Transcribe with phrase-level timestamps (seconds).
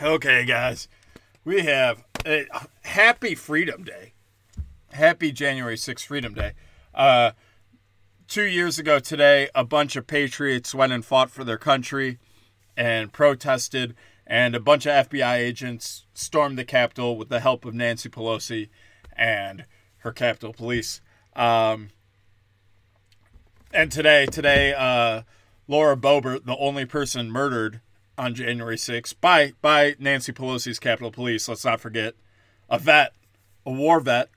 [0.00, 0.86] Okay, guys,
[1.44, 2.46] we have a
[2.82, 4.12] happy Freedom Day.
[4.92, 6.52] Happy January 6th Freedom Day.
[6.94, 7.32] Uh,
[8.28, 12.20] two years ago today, a bunch of patriots went and fought for their country
[12.76, 17.74] and protested, and a bunch of FBI agents stormed the Capitol with the help of
[17.74, 18.68] Nancy Pelosi
[19.16, 19.64] and
[19.98, 21.00] her Capitol Police.
[21.34, 21.88] Um,
[23.74, 25.22] and today, today, uh,
[25.66, 27.80] Laura Boebert, the only person murdered
[28.18, 31.48] on January 6th by by Nancy Pelosi's Capitol Police.
[31.48, 32.14] Let's not forget
[32.68, 33.14] a vet,
[33.64, 34.28] a war vet,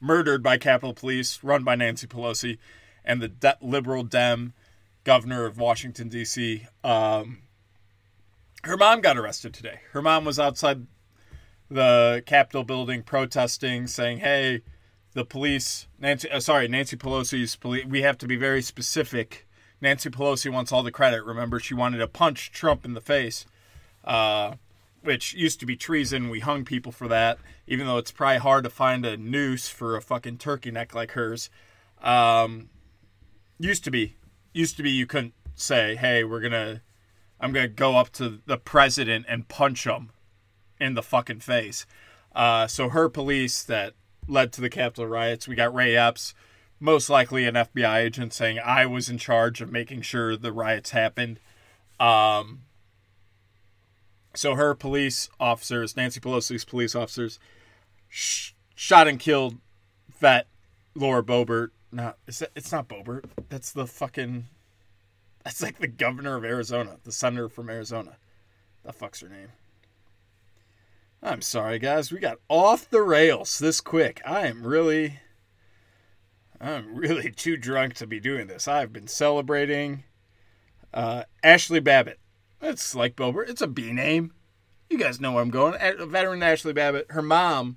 [0.00, 2.58] murdered by Capitol Police, run by Nancy Pelosi,
[3.04, 4.52] and the de- liberal Dem
[5.04, 6.66] governor of Washington D.C.
[6.84, 7.38] Um,
[8.62, 9.80] her mom got arrested today.
[9.92, 10.86] Her mom was outside
[11.68, 14.62] the Capitol building protesting, saying, "Hey."
[15.14, 17.84] The police, Nancy, uh, sorry, Nancy Pelosi's police.
[17.84, 19.46] We have to be very specific
[19.82, 21.24] Nancy Pelosi wants all the credit.
[21.24, 23.44] Remember, she wanted to punch Trump in the face,
[24.04, 24.54] uh,
[25.02, 26.30] which used to be treason.
[26.30, 29.96] We hung people for that, even though it's probably hard to find a noose for
[29.96, 31.50] a fucking turkey neck like hers.
[32.00, 32.70] Um,
[33.58, 34.14] used to be,
[34.54, 36.82] used to be you couldn't say, "Hey, we're gonna,
[37.40, 40.10] I'm gonna go up to the president and punch him
[40.78, 41.86] in the fucking face."
[42.34, 43.94] Uh, so her police that
[44.28, 45.48] led to the Capitol riots.
[45.48, 46.34] We got Ray Epps,
[46.82, 50.90] most likely an FBI agent, saying I was in charge of making sure the riots
[50.90, 51.38] happened.
[52.00, 52.62] Um,
[54.34, 57.38] so her police officers, Nancy Pelosi's police officers,
[58.08, 59.58] sh- shot and killed
[60.18, 60.48] vet
[60.94, 61.68] Laura Boebert.
[61.92, 63.24] No, it's it's not Boebert.
[63.48, 64.46] That's the fucking.
[65.44, 68.16] That's like the governor of Arizona, the senator from Arizona.
[68.84, 69.48] The fuck's her name?
[71.22, 72.10] I'm sorry, guys.
[72.10, 74.20] We got off the rails this quick.
[74.26, 75.20] I am really,
[76.62, 78.68] I'm really too drunk to be doing this.
[78.68, 80.04] I've been celebrating
[80.94, 82.20] uh, Ashley Babbitt.
[82.60, 83.42] It's like Bober.
[83.42, 84.32] It's a B name.
[84.88, 85.74] You guys know where I'm going.
[85.80, 87.06] A veteran Ashley Babbitt.
[87.10, 87.76] Her mom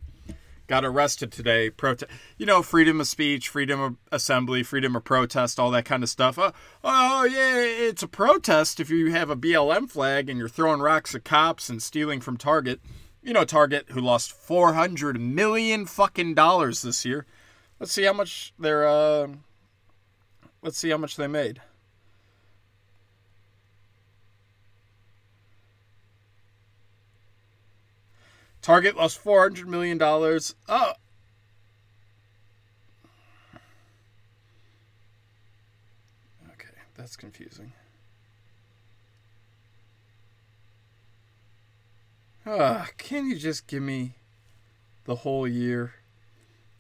[0.67, 1.69] got arrested today.
[1.69, 2.11] Protest.
[2.38, 6.10] You know, freedom of speech, freedom of assembly, freedom of protest, all that kind of
[6.10, 6.37] stuff.
[6.37, 6.52] Uh,
[6.83, 11.15] oh yeah, it's a protest if you have a BLM flag and you're throwing rocks
[11.15, 12.80] at cops and stealing from Target
[13.26, 17.26] you know, Target, who lost 400 million fucking dollars this year.
[17.80, 19.27] Let's see how much they're, uh,
[20.61, 21.61] let's see how much they made.
[28.61, 30.02] Target lost $400 million.
[30.02, 30.39] Oh.
[36.49, 37.73] Okay, that's confusing.
[42.45, 44.15] Uh, can you just give me
[45.03, 45.93] the whole year?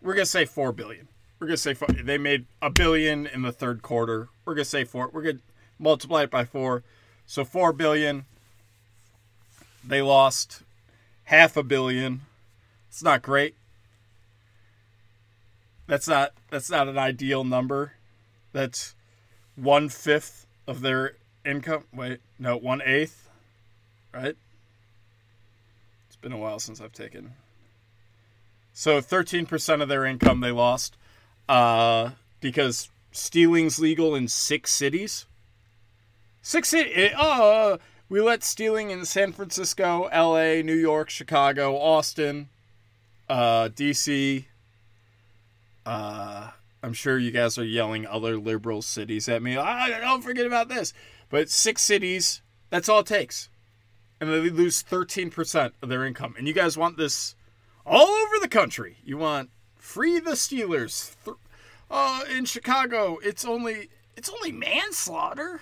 [0.05, 1.07] We're gonna say four billion.
[1.39, 4.29] We're gonna say four, they made a billion in the third quarter.
[4.45, 5.09] We're gonna say four.
[5.11, 5.39] We're gonna
[5.79, 6.83] multiply it by four,
[7.25, 8.25] so four billion.
[9.83, 10.61] They lost
[11.23, 12.21] half a billion.
[12.87, 13.55] It's not great.
[15.87, 17.93] That's not that's not an ideal number.
[18.53, 18.93] That's
[19.55, 21.85] one fifth of their income.
[21.91, 23.27] Wait, no, one eighth.
[24.13, 24.37] Right?
[26.05, 27.33] It's been a while since I've taken.
[28.75, 30.95] So 13% of their income they lost
[31.49, 35.25] uh, because stealing's legal in six cities.
[36.41, 37.11] Six cities.
[37.17, 42.49] Oh, we let stealing in San Francisco, L.A., New York, Chicago, Austin,
[43.27, 44.45] uh, D.C.
[45.85, 46.51] Uh,
[46.83, 49.57] I'm sure you guys are yelling other liberal cities at me.
[49.57, 50.93] I don't forget about this.
[51.29, 53.49] But six cities, that's all it takes
[54.19, 56.35] and they lose 13% of their income.
[56.37, 57.35] And you guys want this
[57.85, 58.97] all over the country.
[59.03, 61.15] You want free the Steelers.
[61.89, 65.61] Uh, in Chicago, it's only it's only manslaughter.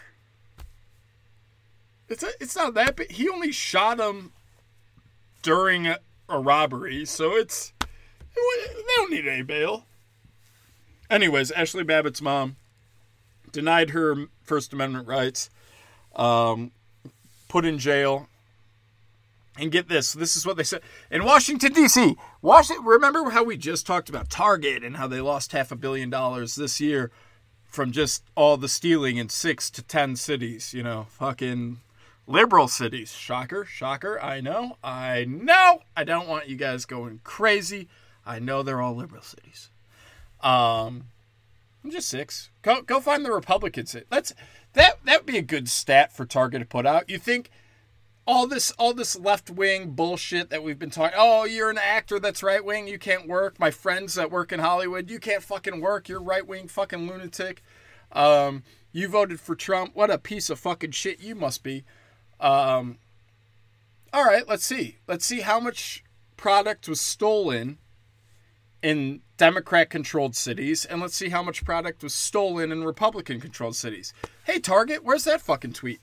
[2.07, 3.11] It's a, it's not that big.
[3.11, 4.31] He only shot him
[5.41, 7.73] during a, a robbery, so it's
[8.35, 9.85] they don't need any bail.
[11.09, 12.55] Anyways, Ashley Babbitt's mom
[13.51, 15.49] denied her First Amendment rights,
[16.15, 16.71] um,
[17.49, 18.27] put in jail,
[19.57, 20.81] and get this, this is what they said
[21.11, 22.17] in Washington D.C.
[22.41, 22.85] Washington.
[22.85, 26.55] Remember how we just talked about Target and how they lost half a billion dollars
[26.55, 27.11] this year
[27.65, 30.73] from just all the stealing in six to ten cities.
[30.73, 31.77] You know, fucking
[32.27, 33.11] liberal cities.
[33.11, 34.21] Shocker, shocker.
[34.21, 35.81] I know, I know.
[35.95, 37.87] I don't want you guys going crazy.
[38.25, 39.69] I know they're all liberal cities.
[40.41, 41.05] Um,
[41.83, 42.49] I'm just six.
[42.61, 43.95] Go go find the Republicans.
[44.09, 44.33] That's
[44.73, 47.09] that that would be a good stat for Target to put out.
[47.09, 47.49] You think?
[48.25, 51.17] All this all this left wing bullshit that we've been talking.
[51.17, 52.87] Oh, you're an actor that's right wing.
[52.87, 53.59] You can't work.
[53.59, 56.07] My friends that work in Hollywood, you can't fucking work.
[56.07, 57.61] You're right wing fucking lunatic.
[58.11, 59.95] Um, you voted for Trump.
[59.95, 61.83] What a piece of fucking shit you must be.
[62.39, 62.99] Um,
[64.13, 64.97] all right, let's see.
[65.07, 66.03] Let's see how much
[66.37, 67.79] product was stolen
[68.83, 73.75] in Democrat controlled cities, and let's see how much product was stolen in Republican controlled
[73.75, 74.13] cities.
[74.43, 76.01] Hey, Target, where's that fucking tweet?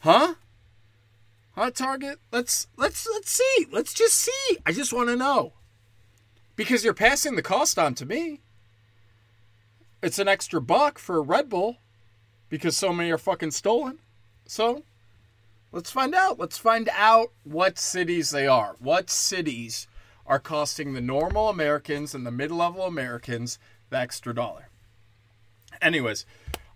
[0.00, 0.34] Huh?
[1.54, 2.18] Huh, Target?
[2.32, 3.66] Let's let's let's see.
[3.70, 4.58] Let's just see.
[4.64, 5.52] I just want to know.
[6.56, 8.40] Because you're passing the cost on to me.
[10.02, 11.76] It's an extra buck for a Red Bull
[12.48, 13.98] because so many are fucking stolen.
[14.46, 14.84] So,
[15.72, 16.38] let's find out.
[16.38, 18.76] Let's find out what cities they are.
[18.78, 19.86] What cities
[20.26, 23.58] are costing the normal Americans and the mid level Americans
[23.90, 24.68] the extra dollar.
[25.82, 26.24] Anyways,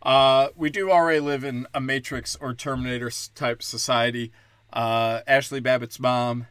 [0.05, 4.33] uh, we do already live in a Matrix or Terminator type society.
[4.73, 6.47] Uh, Ashley Babbitt's mom,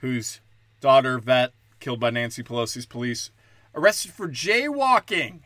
[0.00, 0.40] whose
[0.80, 3.30] daughter, vet, killed by Nancy Pelosi's police,
[3.74, 5.40] arrested for jaywalking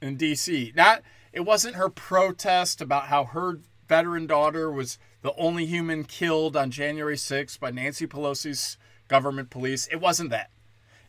[0.00, 0.72] in D.C.
[0.74, 1.02] Not,
[1.32, 3.58] it wasn't her protest about how her
[3.88, 8.76] veteran daughter was the only human killed on January 6th by Nancy Pelosi's
[9.08, 9.88] government police.
[9.88, 10.50] It wasn't that.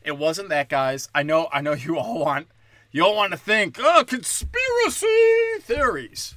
[0.01, 1.09] It wasn't that, guys.
[1.13, 1.47] I know.
[1.53, 2.47] I know you all want.
[2.91, 6.35] You all want to think, oh, conspiracy theories.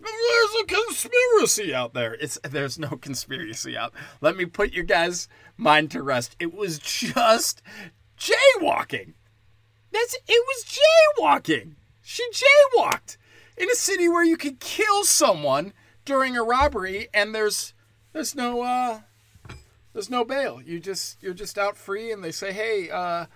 [0.00, 2.14] There's a conspiracy out there.
[2.14, 3.92] It's there's no conspiracy out.
[4.20, 6.36] Let me put your guys' mind to rest.
[6.38, 7.62] It was just
[8.18, 9.14] jaywalking.
[9.92, 10.78] That's it was
[11.18, 11.74] jaywalking.
[12.02, 13.16] She jaywalked
[13.56, 15.72] in a city where you could kill someone
[16.04, 17.72] during a robbery and there's
[18.12, 19.00] there's no uh
[19.94, 20.60] there's no bail.
[20.60, 23.26] You just you're just out free, and they say, "Hey, uh,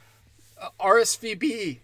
[0.60, 1.78] uh RSVP,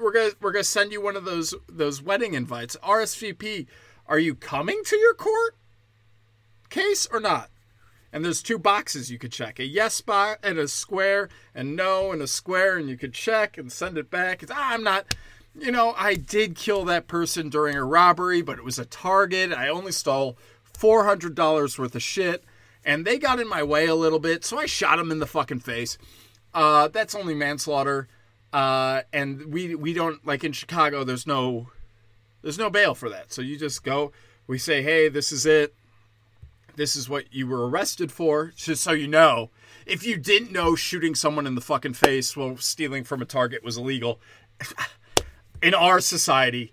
[0.00, 2.76] we're gonna we're gonna send you one of those those wedding invites.
[2.82, 3.66] RSVP,
[4.06, 5.56] are you coming to your court
[6.70, 7.50] case or not?"
[8.12, 12.12] And there's two boxes you could check: a yes box and a square, and no
[12.12, 14.42] and a square, and you could check and send it back.
[14.42, 15.14] It's, ah, I'm not.
[15.58, 19.52] You know, I did kill that person during a robbery, but it was a target.
[19.52, 22.44] I only stole four hundred dollars worth of shit
[22.84, 25.26] and they got in my way a little bit, so I shot him in the
[25.26, 25.98] fucking face.
[26.54, 28.08] Uh, that's only manslaughter,
[28.52, 31.04] uh, and we we don't like in Chicago.
[31.04, 31.68] There's no
[32.42, 33.32] there's no bail for that.
[33.32, 34.12] So you just go.
[34.46, 35.74] We say, hey, this is it.
[36.76, 39.50] This is what you were arrested for, just so you know.
[39.84, 43.64] If you didn't know shooting someone in the fucking face while stealing from a target
[43.64, 44.20] was illegal,
[45.62, 46.72] in our society,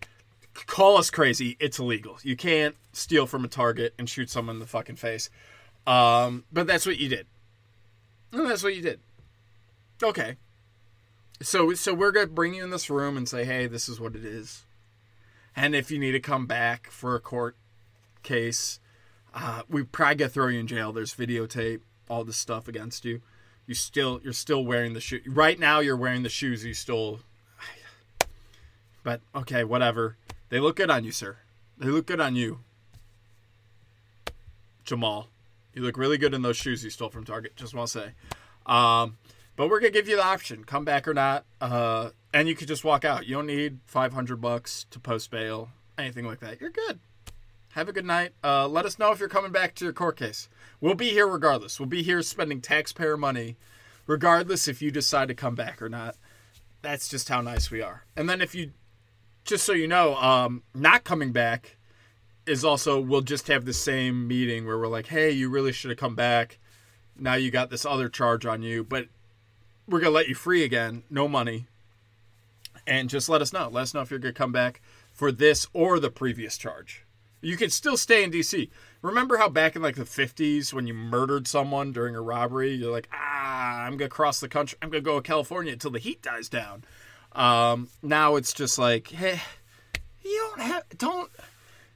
[0.54, 1.58] call us crazy.
[1.60, 2.18] It's illegal.
[2.24, 5.30] You can't steal from a target and shoot someone in the fucking face.
[5.88, 7.26] Um, but that's what you did.
[8.32, 9.00] And that's what you did.
[10.04, 10.36] Okay.
[11.42, 14.16] So so we're gonna bring you in this room and say, hey, this is what
[14.16, 14.64] it is.
[15.56, 17.56] And if you need to come back for a court
[18.24, 18.80] case,
[19.34, 20.92] uh, we probably gonna throw you in jail.
[20.92, 23.22] There's videotape, all this stuff against you.
[23.68, 25.22] You still you're still wearing the shoe.
[25.28, 27.20] Right now you're wearing the shoes you stole.
[29.04, 30.18] But okay, whatever.
[30.50, 31.38] They look good on you, sir.
[31.78, 32.62] They look good on you.
[34.84, 35.28] Jamal.
[35.74, 37.56] You look really good in those shoes you stole from Target.
[37.56, 38.12] Just want to say.
[38.66, 39.18] Um,
[39.56, 42.68] but we're gonna give you the option: come back or not, uh, and you could
[42.68, 43.26] just walk out.
[43.26, 46.60] You don't need five hundred bucks to post bail, anything like that.
[46.62, 47.00] You're good.
[47.70, 48.32] Have a good night.
[48.42, 50.48] Uh, let us know if you're coming back to your court case.
[50.80, 51.78] We'll be here regardless.
[51.78, 53.58] We'll be here spending taxpayer money,
[54.08, 56.16] regardless if you decide to come back or not.
[56.82, 58.06] That's just how nice we are.
[58.16, 58.72] And then if you,
[59.44, 61.76] just so you know, um, not coming back
[62.46, 65.90] is also we'll just have the same meeting where we're like, hey, you really should
[65.90, 66.60] have come back.
[67.18, 69.08] Now you got this other charge on you, but
[69.88, 71.66] we're gonna let you free again, no money.
[72.88, 73.70] And just let us know.
[73.72, 77.06] Let us know if you're gonna come back for this or the previous charge.
[77.42, 78.70] You can still stay in DC.
[79.02, 82.92] Remember how back in like the 50s when you murdered someone during a robbery, you're
[82.92, 84.78] like, ah, I'm gonna cross the country.
[84.82, 86.84] I'm gonna go to California until the heat dies down.
[87.34, 89.42] Um, now it's just like, hey,
[90.24, 91.30] you don't have don't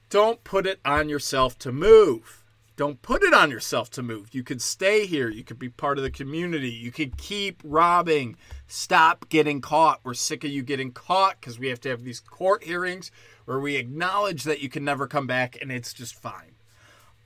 [0.10, 2.39] don't put it on yourself to move.
[2.80, 4.34] Don't put it on yourself to move.
[4.34, 5.28] You could stay here.
[5.28, 6.70] You could be part of the community.
[6.70, 8.38] You could keep robbing.
[8.68, 10.00] Stop getting caught.
[10.02, 13.12] We're sick of you getting caught because we have to have these court hearings
[13.44, 16.56] where we acknowledge that you can never come back and it's just fine.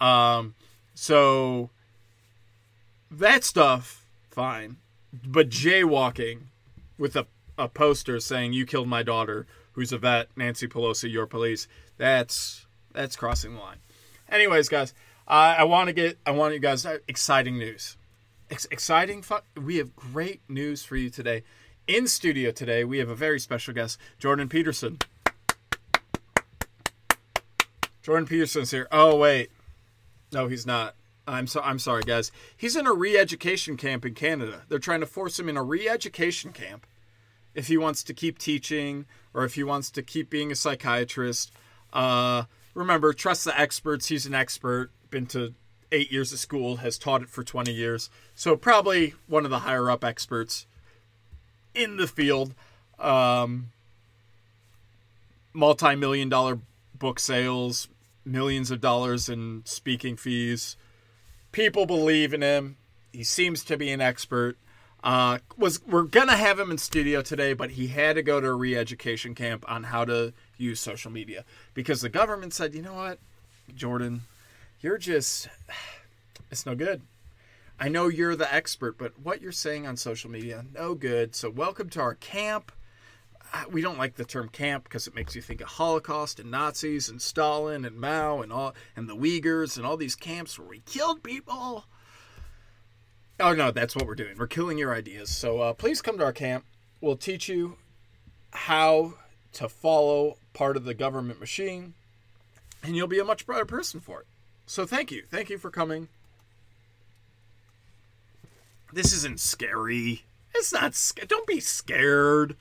[0.02, 0.56] Um,
[0.96, 1.70] so
[3.12, 4.78] that stuff, fine.
[5.24, 6.46] But jaywalking
[6.98, 7.28] with a,
[7.60, 11.68] a poster saying you killed my daughter, who's a vet, Nancy Pelosi, your police,
[12.00, 13.78] that's that's crossing the line.
[14.28, 14.96] Anyways, guys,
[15.28, 17.98] I want to get I want you guys uh, exciting news.
[18.50, 21.44] Ex- exciting fu- we have great news for you today.
[21.88, 25.00] In studio today, we have a very special guest, Jordan Peterson.
[28.02, 28.88] Jordan Peterson's here.
[28.92, 29.50] Oh wait.
[30.32, 30.96] No, he's not.
[31.26, 32.32] I'm so I'm sorry, guys.
[32.58, 34.64] He's in a re-education camp in Canada.
[34.68, 36.86] They're trying to force him in a re-education camp
[37.56, 41.54] if he wants to keep teaching or if he wants to keep being a psychiatrist.
[41.94, 44.08] Uh, remember, trust the experts.
[44.08, 44.92] He's an expert.
[45.14, 45.54] Been to
[45.94, 48.10] eight years of school, has taught it for 20 years.
[48.36, 50.66] So probably one of the higher up experts
[51.74, 52.54] in the field.
[53.00, 53.70] Um,
[55.56, 56.60] Multi million dollar
[56.98, 57.88] book sales,
[58.26, 60.76] millions of dollars in speaking fees.
[61.52, 62.78] People believe in him.
[63.12, 64.58] He seems to be an expert.
[65.04, 68.48] Uh, was we're gonna have him in studio today, but he had to go to
[68.48, 72.96] a re-education camp on how to use social media because the government said, you know
[72.96, 73.20] what,
[73.76, 74.22] Jordan,
[74.84, 75.48] you're just
[76.52, 77.02] it's no good.
[77.80, 81.34] I know you're the expert, but what you're saying on social media, no good.
[81.34, 82.72] So welcome to our camp.
[83.72, 87.10] We don't like the term camp because it makes you think of Holocaust and Nazis
[87.10, 90.82] and Stalin and Mao and all and the Uyghurs and all these camps where we
[90.86, 91.86] killed people.
[93.40, 94.38] Oh no, that's what we're doing.
[94.38, 95.30] We're killing your ideas.
[95.30, 96.66] So uh, please come to our camp.
[97.02, 97.78] We'll teach you
[98.52, 99.16] how
[99.54, 101.94] to follow part of the government machine,
[102.84, 104.28] and you'll be a much better person for it.
[104.66, 106.08] So thank you, thank you for coming.
[108.92, 110.24] This isn't scary.
[110.54, 110.94] It's not.
[110.94, 112.56] Sc- don't be scared.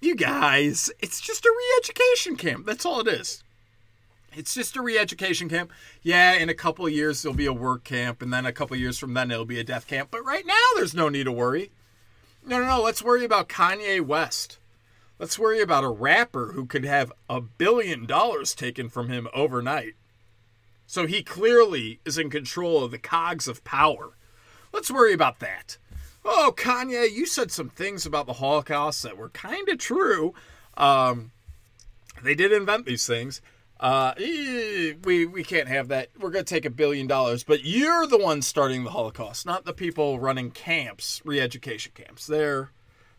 [0.00, 2.66] You guys, it's just a re-education camp.
[2.66, 3.42] That's all it is.
[4.34, 5.70] It's just a re-education camp.
[6.02, 8.98] Yeah, in a couple years there'll be a work camp, and then a couple years
[8.98, 10.08] from then it'll be a death camp.
[10.10, 11.70] But right now there's no need to worry.
[12.44, 12.82] No, no, no.
[12.82, 14.58] Let's worry about Kanye West.
[15.18, 19.94] Let's worry about a rapper who could have a billion dollars taken from him overnight.
[20.86, 24.16] So he clearly is in control of the cogs of power.
[24.72, 25.78] Let's worry about that.
[26.24, 30.34] Oh, Kanye, you said some things about the Holocaust that were kind of true.
[30.76, 31.32] Um,
[32.22, 33.40] they did invent these things.
[33.80, 36.10] Uh, we we can't have that.
[36.16, 39.72] We're to take a billion dollars, but you're the one starting the Holocaust, not the
[39.72, 42.24] people running camps, re-education camps.
[42.26, 42.70] There,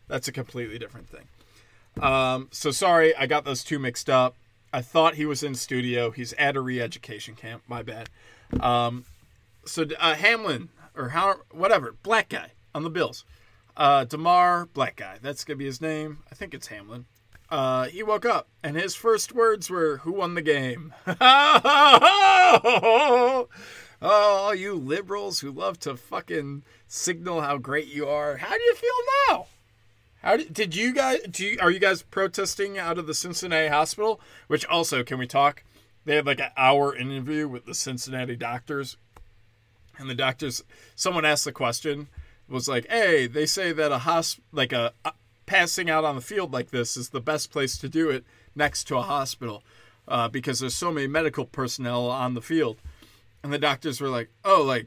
[0.08, 1.28] that's a completely different thing.
[2.00, 4.36] Um, so sorry, I got those two mixed up.
[4.74, 6.10] I thought he was in studio.
[6.10, 7.62] He's at a re-education camp.
[7.68, 8.10] My bad.
[8.58, 9.04] Um,
[9.64, 13.24] so uh, Hamlin or how whatever black guy on the Bills.
[13.76, 15.18] Uh, Damar, black guy.
[15.22, 16.24] That's gonna be his name.
[16.28, 17.04] I think it's Hamlin.
[17.48, 20.92] Uh, he woke up and his first words were, "Who won the game?"
[24.00, 28.38] oh, you liberals who love to fucking signal how great you are.
[28.38, 28.90] How do you feel
[29.28, 29.46] now?
[30.24, 31.20] How did, did you guys?
[31.30, 34.22] Do you, are you guys protesting out of the Cincinnati hospital?
[34.46, 35.62] Which also, can we talk?
[36.06, 38.96] They had like an hour interview with the Cincinnati doctors,
[39.98, 40.64] and the doctors.
[40.96, 42.08] Someone asked the question,
[42.48, 45.12] was like, "Hey, they say that a hosp like a, a
[45.44, 48.84] passing out on the field like this is the best place to do it next
[48.84, 49.62] to a hospital
[50.08, 52.78] uh, because there's so many medical personnel on the field."
[53.42, 54.86] And the doctors were like, "Oh, like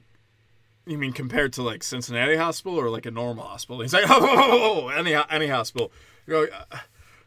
[0.92, 4.18] you mean compared to like Cincinnati Hospital or like a normal hospital?" He's like, "Oh,
[4.22, 5.92] oh, oh any any hospital."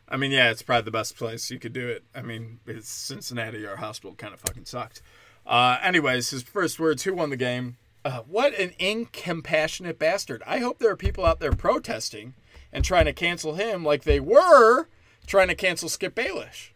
[0.09, 2.05] I mean, yeah, it's probably the best place you could do it.
[2.15, 3.67] I mean, it's Cincinnati.
[3.67, 5.03] Our hospital kind of fucking sucked.
[5.47, 10.43] Uh, anyways, his first words: "Who won the game?" Uh, what an incompassionate bastard!
[10.47, 12.35] I hope there are people out there protesting
[12.73, 14.87] and trying to cancel him like they were
[15.27, 16.71] trying to cancel Skip Bayless.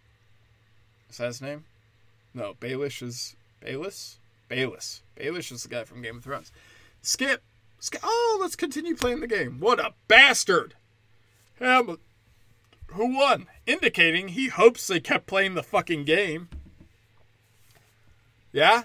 [1.10, 1.64] Is that his name?
[2.34, 4.18] No, Baelish is Bayless.
[4.48, 5.02] Bayless.
[5.16, 6.52] Baelish is the guy from Game of Thrones.
[7.04, 7.42] Skip.
[7.78, 8.00] Skip.
[8.02, 9.60] Oh, let's continue playing the game.
[9.60, 10.74] What a bastard!
[11.58, 11.98] Who
[12.96, 13.46] won?
[13.66, 16.48] Indicating he hopes they kept playing the fucking game.
[18.52, 18.84] Yeah?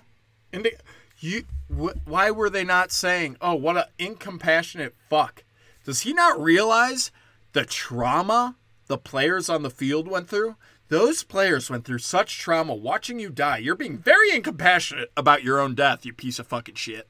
[0.51, 0.75] Indi-
[1.19, 1.45] you.
[1.69, 5.43] Wh- why were they not saying, "Oh, what a incompassionate fuck"?
[5.85, 7.11] Does he not realize
[7.53, 8.55] the trauma
[8.87, 10.55] the players on the field went through?
[10.89, 13.59] Those players went through such trauma watching you die.
[13.59, 17.07] You're being very incompassionate about your own death, you piece of fucking shit.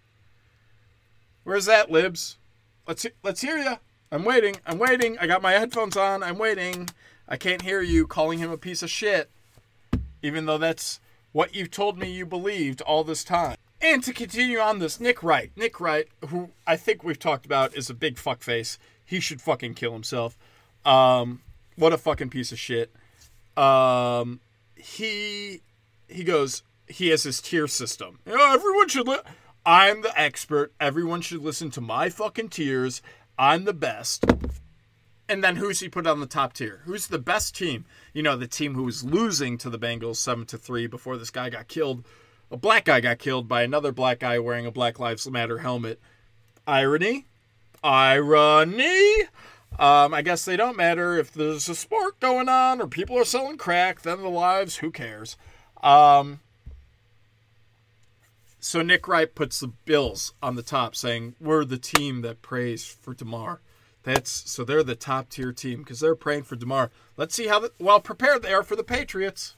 [1.43, 2.37] Where's that, Libs?
[2.87, 3.75] Let's let's hear you.
[4.11, 4.55] I'm waiting.
[4.65, 5.17] I'm waiting.
[5.19, 6.23] I got my headphones on.
[6.23, 6.89] I'm waiting.
[7.27, 9.29] I can't hear you calling him a piece of shit,
[10.23, 10.99] even though that's
[11.31, 13.55] what you've told me you believed all this time.
[13.81, 15.51] And to continue on this, Nick Wright.
[15.55, 18.77] Nick Wright, who I think we've talked about, is a big fuckface.
[19.05, 20.37] He should fucking kill himself.
[20.85, 21.41] Um,
[21.75, 22.91] what a fucking piece of shit.
[23.55, 24.39] Um,
[24.75, 25.61] he
[26.07, 26.63] he goes.
[26.87, 28.19] He has his tier system.
[28.25, 29.07] You know, everyone should.
[29.07, 29.19] Li-
[29.69, 30.73] I'm the expert.
[30.79, 33.03] Everyone should listen to my fucking tears.
[33.37, 34.25] I'm the best.
[35.29, 36.81] And then who's he put on the top tier?
[36.85, 37.85] Who's the best team?
[38.11, 41.29] You know, the team who was losing to the Bengals seven to three before this
[41.29, 42.03] guy got killed.
[42.49, 46.01] A black guy got killed by another black guy wearing a Black Lives Matter helmet.
[46.65, 47.27] Irony,
[47.83, 49.21] irony.
[49.77, 53.23] Um, I guess they don't matter if there's a sport going on or people are
[53.23, 54.01] selling crack.
[54.01, 55.37] Then the lives, who cares?
[55.83, 56.39] Um,
[58.59, 62.85] so Nick Wright puts the Bills on the top, saying we're the team that prays
[62.85, 63.61] for Damar.
[64.03, 66.91] That's so they're the top tier team because they're praying for Damar.
[67.17, 69.55] Let's see how the, well prepared they are for the Patriots.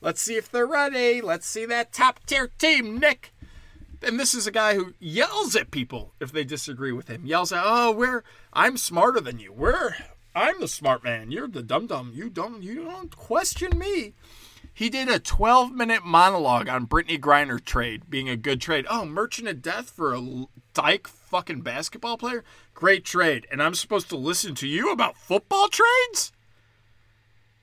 [0.00, 1.20] Let's see if they're ready.
[1.20, 3.32] Let's see that top tier team, Nick.
[4.02, 7.26] And this is a guy who yells at people if they disagree with him.
[7.26, 9.52] Yells at, "Oh, we're I'm smarter than you.
[9.52, 9.94] We're
[10.34, 11.30] I'm the smart man.
[11.30, 12.12] You're the dum dum.
[12.14, 14.14] You don't you don't question me."
[14.72, 18.86] He did a 12 minute monologue on Brittney Griner trade being a good trade.
[18.88, 22.44] Oh, Merchant of Death for a dyke fucking basketball player?
[22.74, 23.46] Great trade.
[23.50, 26.32] And I'm supposed to listen to you about football trades?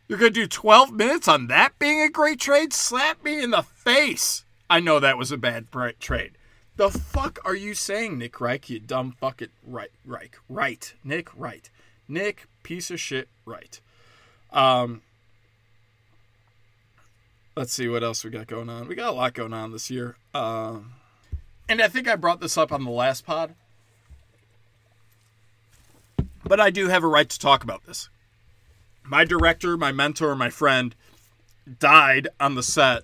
[0.07, 2.71] You're going to do 12 minutes on that being a great trade?
[2.71, 4.45] Slap me in the face.
[4.69, 5.67] I know that was a bad
[5.99, 6.37] trade.
[6.77, 11.69] The fuck are you saying, Nick Reich, you dumb fucking right, Reich, right, Nick, right,
[12.07, 13.81] Nick, piece of shit, right.
[14.51, 15.01] Um,
[17.57, 18.87] let's see what else we got going on.
[18.87, 20.15] We got a lot going on this year.
[20.33, 20.93] Um,
[21.67, 23.55] and I think I brought this up on the last pod,
[26.45, 28.09] but I do have a right to talk about this.
[29.03, 30.93] My director, my mentor, my friend
[31.79, 33.03] died on the set.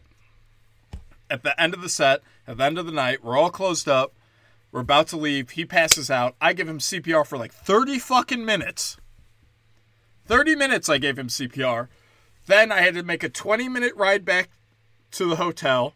[1.29, 3.89] At the end of the set, at the end of the night, we're all closed
[3.89, 4.13] up.
[4.71, 5.51] We're about to leave.
[5.51, 6.35] He passes out.
[6.39, 8.97] I give him CPR for like 30 fucking minutes.
[10.27, 11.87] 30 minutes I gave him CPR.
[12.45, 14.49] Then I had to make a 20 minute ride back
[15.11, 15.93] to the hotel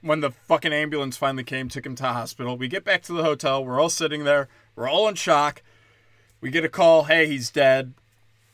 [0.00, 2.56] when the fucking ambulance finally came, took him to the hospital.
[2.56, 3.64] We get back to the hotel.
[3.64, 4.48] We're all sitting there.
[4.74, 5.62] We're all in shock.
[6.40, 7.94] We get a call hey, he's dead.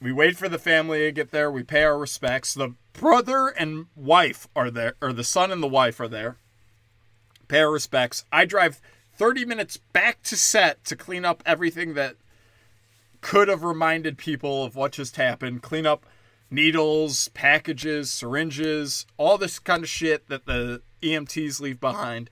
[0.00, 1.50] We wait for the family to get there.
[1.50, 2.54] We pay our respects.
[2.54, 6.36] The brother and wife are there, or the son and the wife are there.
[7.48, 8.24] Pay our respects.
[8.30, 8.80] I drive
[9.16, 12.16] 30 minutes back to set to clean up everything that
[13.20, 15.62] could have reminded people of what just happened.
[15.62, 16.06] Clean up
[16.50, 22.30] needles, packages, syringes, all this kind of shit that the EMTs leave behind.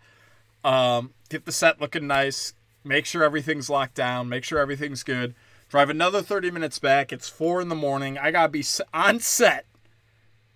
[0.65, 2.55] Um, get the set looking nice.
[2.85, 4.29] Make sure everything's locked down.
[4.29, 5.35] Make sure everything's good.
[5.69, 7.13] Drive another 30 minutes back.
[7.13, 8.17] It's four in the morning.
[8.19, 9.67] I gotta be on set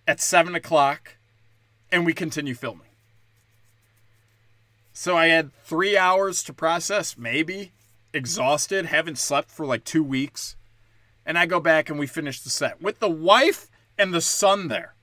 [0.06, 1.16] at seven o'clock,
[1.90, 2.86] and we continue filming.
[4.92, 7.72] So I had three hours to process, maybe.
[8.12, 10.56] Exhausted, haven't slept for like two weeks.
[11.24, 14.68] And I go back and we finish the set with the wife and the son
[14.68, 14.94] there.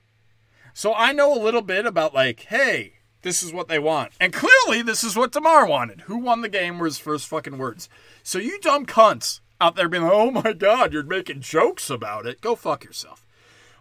[0.74, 4.12] So I know a little bit about, like, hey, this is what they want.
[4.20, 6.02] And clearly, this is what Damar wanted.
[6.02, 7.88] Who won the game were his first fucking words.
[8.22, 12.26] So you dumb cunts out there being like, oh my God, you're making jokes about
[12.26, 12.40] it.
[12.40, 13.26] Go fuck yourself.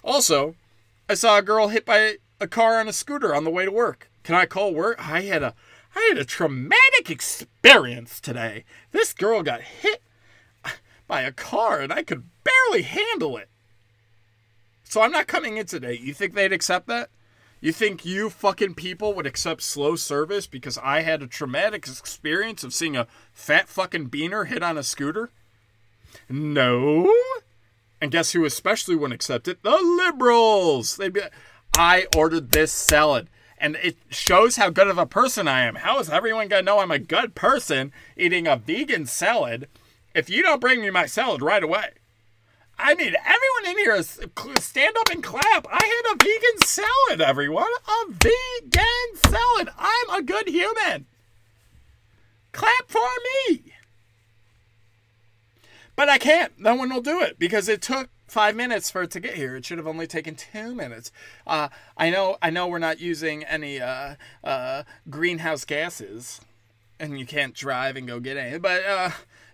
[0.04, 0.56] Also,
[1.10, 3.72] I saw a girl hit by a car on a scooter on the way to
[3.72, 4.10] work.
[4.24, 4.98] Can I call work?
[5.00, 5.54] I had a
[5.96, 8.66] I had a traumatic experience today.
[8.92, 10.02] This girl got hit
[11.08, 13.50] by a car and I could barely handle it.
[14.84, 15.98] So I'm not coming in today.
[16.02, 17.10] You think they'd accept that?
[17.60, 22.64] You think you fucking people would accept slow service because I had a traumatic experience
[22.64, 25.32] of seeing a fat fucking beaner hit on a scooter?
[26.30, 27.12] No.
[28.00, 29.64] And guess who especially wouldn't accept it?
[29.64, 30.98] The liberals.
[30.98, 31.22] They'd be
[31.76, 33.28] I ordered this salad.
[33.58, 35.76] And it shows how good of a person I am.
[35.76, 39.68] How is everyone gonna know I'm a good person eating a vegan salad
[40.18, 41.92] if you don't bring me my salad right away?
[42.80, 45.68] I need everyone in here to stand up and clap.
[45.72, 47.70] I had a vegan salad, everyone.
[47.88, 49.70] A vegan salad.
[49.78, 51.06] I'm a good human.
[52.52, 53.08] Clap for
[53.50, 53.74] me.
[55.96, 56.60] But I can't.
[56.60, 59.56] No one will do it because it took five minutes for it to get here.
[59.56, 61.12] It should have only taken two minutes.
[61.46, 62.38] Uh, I know.
[62.42, 66.42] I know we're not using any uh, uh, greenhouse gases,
[67.00, 68.60] and you can't drive and go get any.
[68.60, 69.10] But uh,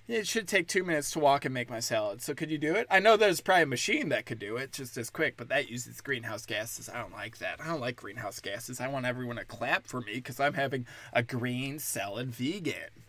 [0.08, 2.22] it should take two minutes to walk and make my salad.
[2.22, 2.88] So could you do it?
[2.92, 5.70] I know there's probably a machine that could do it just as quick, but that
[5.70, 6.90] uses greenhouse gases.
[6.90, 7.62] I don't like that.
[7.62, 8.82] I don't like greenhouse gases.
[8.82, 13.04] I want everyone to clap for me because I'm having a green salad vegan.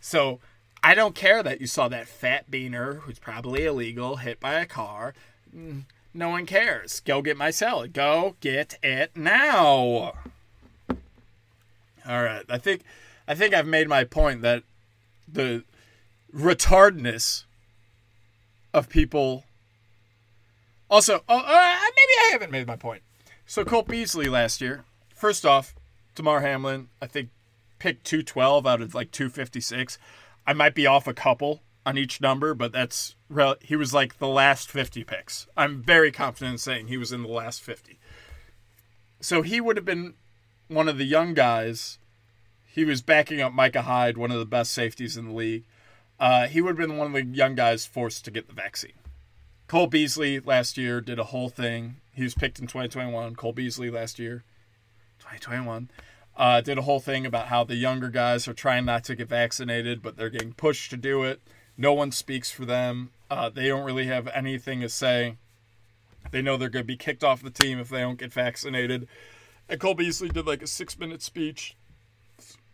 [0.00, 0.40] So
[0.82, 4.66] I don't care that you saw that fat beaner who's probably illegal hit by a
[4.66, 5.14] car.
[5.54, 5.84] Mm,
[6.14, 7.00] no one cares.
[7.00, 7.92] Go get my salad.
[7.92, 10.14] Go get it now.
[12.06, 12.44] All right.
[12.48, 12.82] I think
[13.26, 14.62] I think I've made my point that
[15.30, 15.64] the
[16.34, 17.44] retardness
[18.72, 19.44] of people.
[20.90, 23.02] Also, uh, uh, maybe I haven't made my point.
[23.46, 25.74] So Cole Beasley last year, first off,
[26.14, 27.30] Damar Hamlin, I think
[27.78, 29.98] picked 212 out of like 256.
[30.46, 33.14] I might be off a couple on each number, but that's
[33.62, 35.46] he was like the last 50 picks.
[35.56, 37.98] I'm very confident in saying he was in the last 50.
[39.20, 40.14] So he would have been
[40.68, 41.98] one of the young guys.
[42.66, 45.64] He was backing up Micah Hyde, one of the best safeties in the league
[46.20, 48.92] uh, he would have been one of the young guys forced to get the vaccine.
[49.66, 51.96] Cole Beasley last year did a whole thing.
[52.12, 53.34] He was picked in 2021.
[53.34, 54.44] Cole Beasley last year,
[55.18, 55.90] 2021,
[56.36, 59.28] uh, did a whole thing about how the younger guys are trying not to get
[59.28, 61.40] vaccinated, but they're getting pushed to do it.
[61.76, 63.10] No one speaks for them.
[63.30, 65.36] Uh, they don't really have anything to say.
[66.30, 69.08] They know they're going to be kicked off the team if they don't get vaccinated.
[69.68, 71.76] And Cole Beasley did like a six minute speech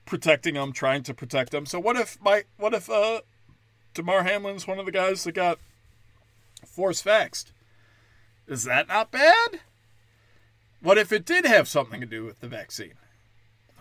[0.04, 1.66] protecting them, trying to protect them.
[1.66, 3.20] So what if my what if uh
[3.94, 5.58] Damar Hamlin's one of the guys that got
[6.66, 7.46] force vaxxed?
[8.46, 9.60] Is that not bad?
[10.80, 12.94] What if it did have something to do with the vaccine?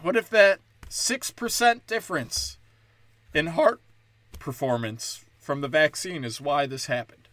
[0.01, 2.57] What if that 6% difference
[3.33, 3.81] in heart
[4.37, 7.27] performance from the vaccine is why this happened?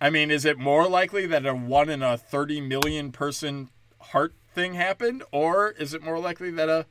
[0.00, 4.34] I mean, is it more likely that a 1 in a 30 million person heart
[4.54, 5.22] thing happened?
[5.32, 6.86] Or is it more likely that a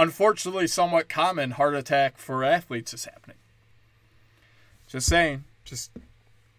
[0.00, 3.36] unfortunately somewhat common heart attack for athletes is happening?
[4.88, 5.44] Just saying.
[5.64, 5.90] Just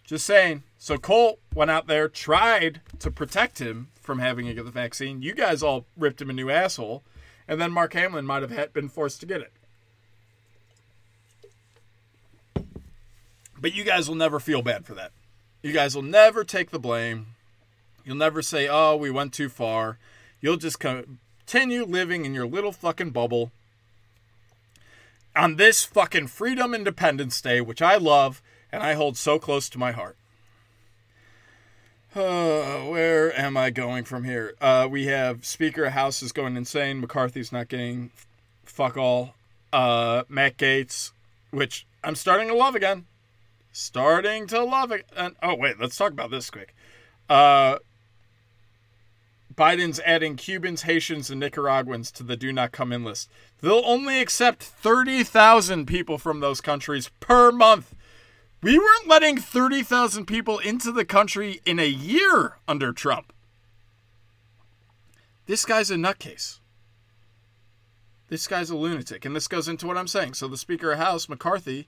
[0.06, 0.64] just saying.
[0.78, 5.22] So Cole went out there, tried to protect him from having to get the vaccine.
[5.22, 7.04] You guys all ripped him a new asshole,
[7.48, 9.52] and then Mark Hamlin might have been forced to get it.
[13.58, 15.12] But you guys will never feel bad for that.
[15.62, 17.28] You guys will never take the blame.
[18.04, 19.98] You'll never say, "Oh, we went too far."
[20.42, 20.80] You'll just
[21.52, 23.52] continue living in your little fucking bubble.
[25.36, 29.78] On this fucking Freedom Independence Day, which I love, and I hold so close to
[29.78, 30.16] my heart.
[32.14, 34.54] Uh, where am I going from here?
[34.60, 37.00] Uh, we have Speaker House is going insane.
[37.00, 38.12] McCarthy's not getting
[38.66, 39.36] fuck all.
[39.72, 41.14] Uh, Matt Gaetz,
[41.52, 43.06] which I'm starting to love again.
[43.72, 45.06] Starting to love it.
[45.16, 46.76] And, oh, wait, let's talk about this quick.
[47.30, 47.78] Uh,
[49.62, 53.30] Biden's adding Cubans, Haitians, and Nicaraguans to the do not come in list.
[53.62, 57.94] They'll only accept 30,000 people from those countries per month.
[58.64, 63.34] We weren't letting 30,000 people into the country in a year under Trump.
[65.46, 66.58] This guy's a nutcase.
[68.30, 69.26] This guy's a lunatic.
[69.26, 70.34] And this goes into what I'm saying.
[70.34, 71.88] So the Speaker of House, McCarthy,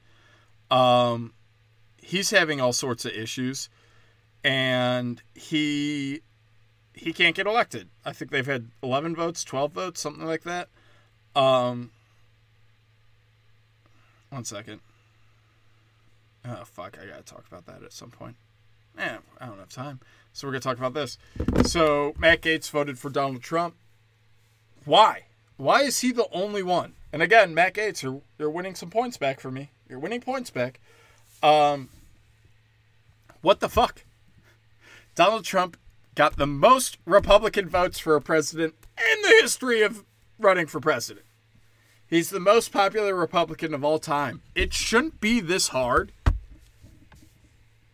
[0.70, 1.34] um,
[1.98, 3.68] he's having all sorts of issues.
[4.44, 6.22] And he
[6.94, 7.90] he can't get elected.
[8.06, 10.70] I think they've had 11 votes, 12 votes, something like that.
[11.36, 11.92] Um,
[14.30, 14.82] one second.
[16.46, 16.98] Oh fuck!
[17.02, 18.36] I gotta talk about that at some point.
[18.98, 20.00] Eh, I don't have time.
[20.34, 21.18] So we're gonna talk about this.
[21.66, 23.76] So Matt Gaetz voted for Donald Trump.
[24.86, 25.24] Why?
[25.58, 26.94] Why is he the only one?
[27.14, 29.70] And again, Matt Gaetz, you're, you're winning some points back for me.
[29.88, 30.80] You're winning points back.
[31.42, 31.90] Um,
[33.42, 34.04] what the fuck?
[35.16, 35.78] Donald Trump
[36.16, 40.04] got the most Republican votes for a president in the history of
[40.38, 41.26] running for president.
[42.06, 44.42] He's the most popular Republican of all time.
[44.54, 46.12] It shouldn't be this hard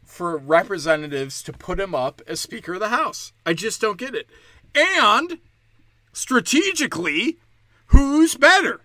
[0.04, 3.32] for representatives to put him up as Speaker of the House.
[3.46, 4.28] I just don't get it.
[4.76, 5.40] And
[6.12, 7.38] strategically,
[7.88, 8.82] who's better?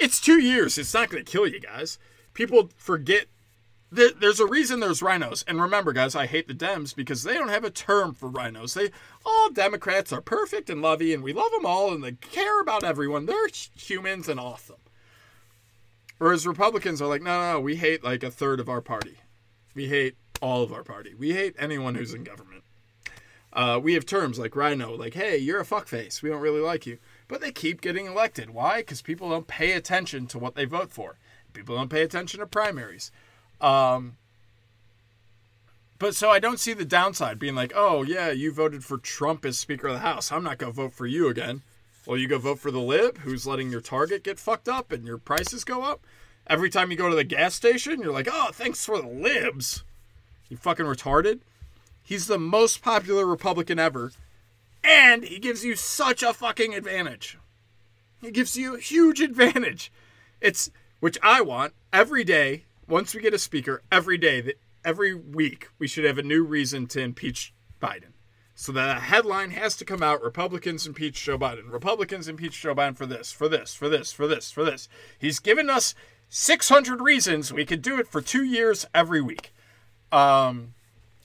[0.00, 0.76] It's two years.
[0.76, 1.98] It's not going to kill you guys.
[2.32, 3.26] People forget
[3.94, 5.44] there's a reason there's RINOs.
[5.46, 8.74] And remember, guys, I hate the Dems because they don't have a term for RINOs.
[8.74, 8.90] They
[9.24, 12.84] all Democrats are perfect and lovey, and we love them all, and they care about
[12.84, 13.26] everyone.
[13.26, 14.76] They're humans and awesome.
[16.18, 19.18] Whereas Republicans are like, no, no, no, we hate like a third of our party.
[19.74, 21.14] We hate all of our party.
[21.14, 22.62] We hate anyone who's in government.
[23.52, 26.22] Uh, we have terms like RINO, like, hey, you're a fuckface.
[26.22, 26.98] We don't really like you.
[27.28, 28.50] But they keep getting elected.
[28.50, 28.78] Why?
[28.78, 31.18] Because people don't pay attention to what they vote for.
[31.52, 33.12] People don't pay attention to primaries.
[33.60, 34.16] Um,
[35.98, 39.44] but so I don't see the downside being like, oh, yeah, you voted for Trump
[39.44, 40.32] as Speaker of the House.
[40.32, 41.62] I'm not going to vote for you again.
[42.06, 45.06] Well, you go vote for the lib who's letting your target get fucked up and
[45.06, 46.04] your prices go up.
[46.46, 49.82] Every time you go to the gas station, you're like, oh, thanks for the libs.
[50.50, 51.40] You fucking retarded.
[52.02, 54.12] He's the most popular Republican ever.
[54.82, 57.38] And he gives you such a fucking advantage.
[58.20, 59.90] He gives you a huge advantage.
[60.42, 62.64] It's which I want every day.
[62.86, 66.44] Once we get a speaker, every day that every week we should have a new
[66.44, 68.12] reason to impeach Biden.
[68.54, 71.70] So that headline has to come out Republicans impeach Joe Biden.
[71.72, 74.88] Republicans impeach Joe Biden for this, for this, for this, for this, for this.
[75.18, 75.94] He's given us
[76.28, 79.52] 600 reasons we could do it for two years every week.
[80.12, 80.74] Um,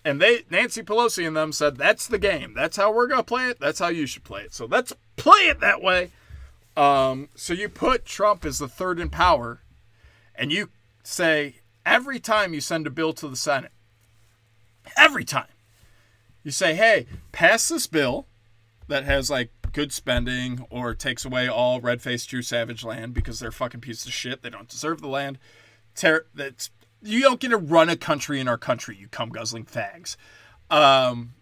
[0.03, 2.53] and they Nancy Pelosi and them said that's the game.
[2.55, 3.59] That's how we're gonna play it.
[3.59, 4.53] That's how you should play it.
[4.53, 6.09] So let's play it that way.
[6.75, 9.61] Um, so you put Trump as the third in power,
[10.33, 10.69] and you
[11.09, 13.71] say every time you send a bill to the Senate,
[14.95, 15.47] every time
[16.43, 18.27] you say, "Hey, pass this bill
[18.87, 23.51] that has like good spending or takes away all red-faced Jew savage land because they're
[23.51, 24.41] fucking pieces of shit.
[24.41, 25.37] They don't deserve the land.
[25.95, 26.69] Ter- that's
[27.01, 30.15] you don't get to run a country in our country, you cum guzzling fags.
[30.69, 31.33] Um,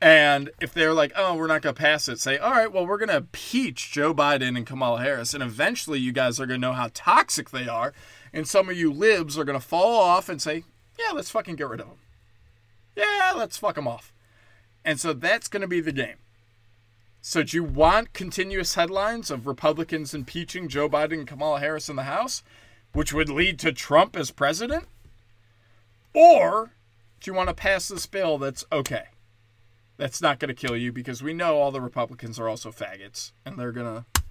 [0.00, 2.86] and if they're like, oh, we're not going to pass it, say, all right, well,
[2.86, 5.34] we're going to impeach Joe Biden and Kamala Harris.
[5.34, 7.92] And eventually you guys are going to know how toxic they are.
[8.32, 10.64] And some of you libs are going to fall off and say,
[10.98, 11.98] Yeah, let's fucking get rid of them.
[12.96, 14.12] Yeah, let's fuck them off.
[14.84, 16.16] And so that's going to be the game.
[17.20, 21.96] So do you want continuous headlines of Republicans impeaching Joe Biden and Kamala Harris in
[21.96, 22.42] the House,
[22.94, 24.86] which would lead to Trump as president?
[26.14, 26.70] Or
[27.20, 29.04] do you want to pass this bill that's okay?
[30.00, 33.32] That's not going to kill you because we know all the Republicans are also faggots
[33.44, 34.22] and they're going to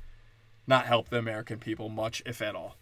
[0.65, 2.75] not help the American people much, if at all.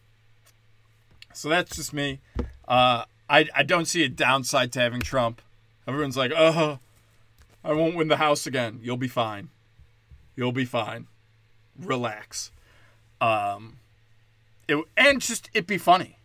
[1.34, 2.21] So that's just me.
[2.65, 5.41] Uh, I, I don't see a downside to having Trump.
[5.86, 6.80] Everyone's like, oh,
[7.62, 8.80] I won't win the House again.
[8.82, 9.50] You'll be fine.
[10.38, 11.08] You'll be fine.
[11.78, 12.52] Relax.
[13.19, 13.80] Um,
[14.69, 16.19] it, and just, it'd be funny.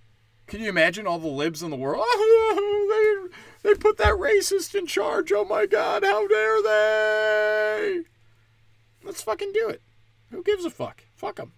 [0.47, 2.05] Can you imagine all the libs in the world?
[3.63, 5.33] They, put that racist in charge.
[5.33, 8.03] Oh my God, how dare they?
[9.05, 9.83] Let's fucking do it.
[10.31, 11.05] Who gives a fuck?
[11.15, 11.53] Fuck them.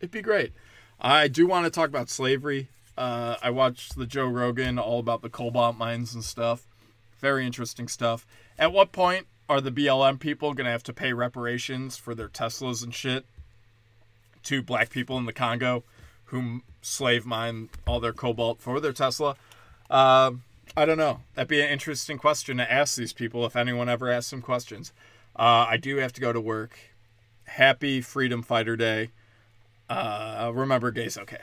[0.00, 0.52] It'd be great.
[1.00, 2.68] I do want to talk about slavery.
[2.96, 6.66] Uh, I watched the Joe Rogan all about the cobalt mines and stuff.
[7.18, 8.26] Very interesting stuff.
[8.58, 12.28] At what point are the BLM people going to have to pay reparations for their
[12.28, 13.24] Teslas and shit
[14.44, 15.82] to black people in the Congo
[16.26, 19.36] who slave mine all their cobalt for their Tesla?
[19.90, 20.32] Uh,
[20.76, 21.20] I don't know.
[21.34, 24.92] That'd be an interesting question to ask these people if anyone ever asks them questions.
[25.36, 26.78] Uh, I do have to go to work.
[27.44, 29.10] Happy Freedom Fighter Day.
[29.88, 31.40] Uh, remember, gay's okay.